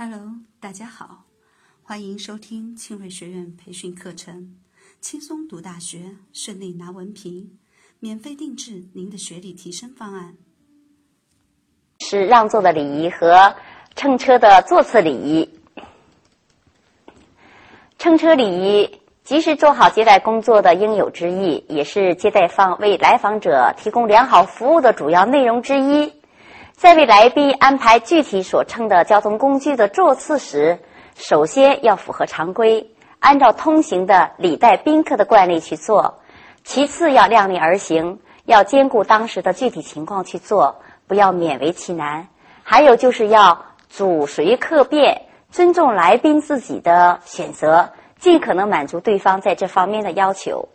[0.00, 1.24] Hello，大家好，
[1.82, 4.54] 欢迎收听庆瑞学院培训课程，
[5.00, 7.58] 轻松读大学，顺利拿文凭，
[7.98, 10.36] 免费定制您的学历提升方案。
[11.98, 13.52] 是让座的礼仪和
[13.96, 15.50] 乘车的座次礼仪。
[17.98, 26.12] 乘车礼仪即是做好接待工作的应有之义，也是接待方为来访者提供良好服务的主要内容之一。
[26.78, 30.78] 在为来宾安排具体所乘的交通工具的座次时，
[31.16, 36.20] 首先要符合常规，按照通行的礼待宾客的惯例去做；
[36.62, 42.28] 其次要量力而行，要兼顾当时的具体情况去做，不要勉为其难。
[42.62, 50.68] 还有就是要主随客便，尊重来宾自己的选择，尽可能满足对方在这方面的要求。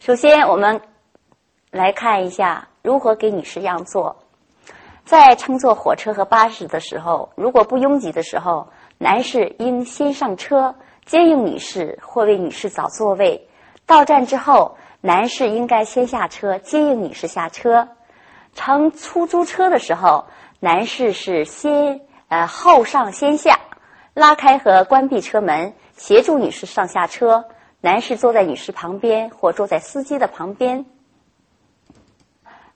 [0.00, 0.80] 首先，我们。
[1.70, 4.16] 来看一下如何给女士让座。
[5.04, 10.74] 在乘坐火车和巴士的时候，如果不拥挤的时候，男士应先上车
[11.06, 13.48] 接应女士或为女士找座位。
[13.86, 17.88] 到站之后，男士应该先下车接应女士下车。
[18.54, 20.26] 乘出租车的时候，
[20.60, 23.60] 男士是先呃后上先下，
[24.12, 27.46] 拉开和关闭车门，协助女士上下车。
[27.80, 30.84] 男士坐在女士旁边或坐在司机的旁边。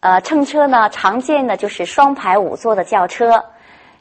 [0.00, 3.46] 呃，乘车呢，常见的就是双排五座的轿车。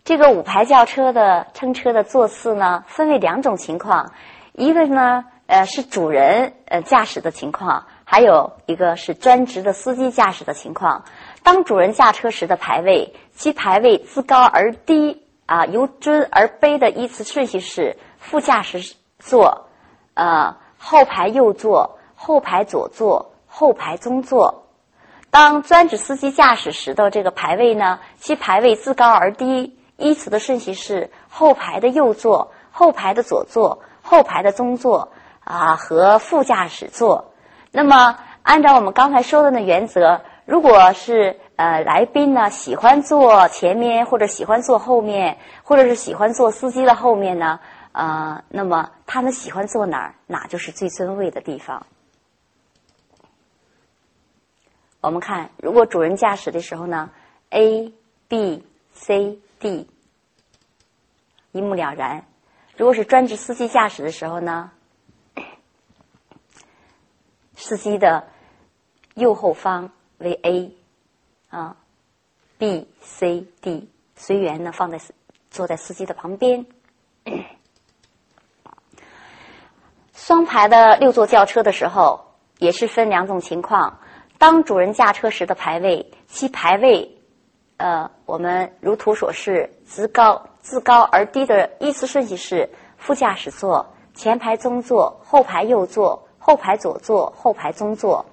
[0.04, 4.14] 这个五排轿车的乘车的座次呢，分为两种情况，
[4.54, 11.04] 一个呢，呃，是主人呃驾驶的情况，还有一个是专职的司机驾驶的情况。
[11.42, 19.68] 当主人驾车时的排位，其排位自高而低啊，由尊而卑的依次顺序是：副驾驶座，
[20.14, 24.67] 呃，后排右座，后排左座，后排中座。
[25.30, 35.12] 当专职司机驾驶时的这个排位呢，其排位自高而低，依次的顺序是后排的右座、后排的左座、后排的中座
[35.44, 37.34] 啊和副驾驶座。
[37.72, 47.60] 那么，按照我们刚才说的那原则，如果是呃来宾呢喜欢坐前面，或者喜欢坐后面，或者是喜欢坐司机的后面呢，
[47.92, 51.86] 呃，那么他们喜欢坐哪儿，哪就是最尊位的地方。
[55.08, 57.12] 我们看，如果主人驾驶的时候呢
[57.50, 57.94] ，A、
[58.28, 59.88] B、C、D
[61.54, 62.24] 一目了然；
[62.76, 64.70] 如果是专职司机驾驶的时候呢，
[67.56, 68.28] 司机的
[69.14, 70.76] 右后方为 A
[71.52, 71.78] 啊
[72.58, 75.00] ，B、C、D 随缘呢放在
[75.50, 76.66] 坐在司机的旁边。
[80.14, 82.26] 双排的六座轿车的时候，
[82.60, 84.02] 也是分两种情况。
[84.38, 87.10] 当主人驾车时的排位，其排位，
[87.78, 93.84] 呃，我们如图所示，自高自高而低的依次顺序是：副驾驶座、
[94.14, 98.24] 前排中座、后排右座、后排左座、后排中座。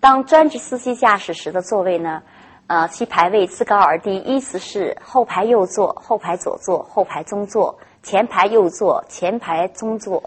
[0.00, 2.22] 当专职司机驾驶时的座位呢，
[2.66, 10.22] 呃，其排位自高而低依次是：后排右座、后排左座、后排中座、前排右座、前排中座。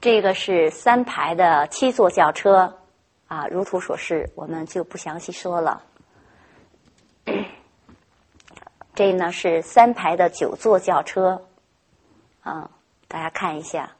[0.00, 2.78] 这个是三排的七座轿车，
[3.28, 5.82] 啊，如图所示，我们就不详细说了。
[8.94, 11.42] 这呢是三排的九座轿车，
[12.40, 12.70] 啊，
[13.08, 13.90] 大家看一下。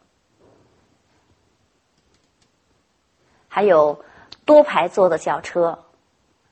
[3.47, 4.03] 还有
[4.47, 5.79] 多排座的轿车，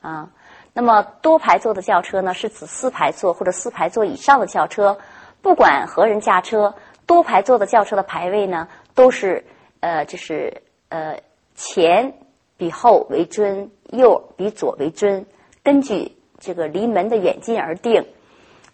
[0.02, 0.28] 啊，
[0.74, 4.98] 那么多排座的轿车呢，是指四排座或者四排座以上的轿车，
[5.40, 6.74] 不管何人驾车，
[7.06, 8.68] 多排座的轿车的排位呢。
[8.98, 9.44] 都是
[9.78, 11.22] 呃，就是呃，
[11.54, 12.12] 前
[12.56, 15.24] 比后为尊，右比左为尊，
[15.62, 18.04] 根据这个离门的远近而定。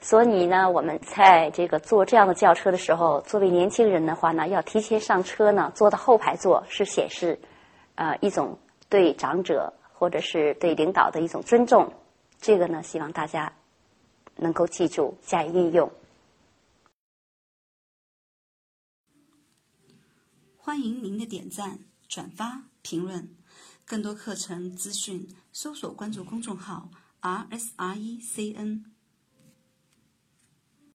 [0.01, 7.39] 所以呢，我们在这个坐这样的轿车的时候，作为年轻人的话呢，要提前上车呢，坐到后排座，是显示
[7.95, 8.59] 呃一种
[8.89, 11.93] 对长者或者是对领导的一种尊重。
[12.41, 13.53] 这个呢，希望大家
[14.37, 15.91] 能够记住，加以运用。
[20.67, 23.37] 欢迎您的点赞、转发、评论，
[23.85, 26.91] 更多课程资讯，搜索关注公众号
[27.21, 28.94] “r s r e c n”。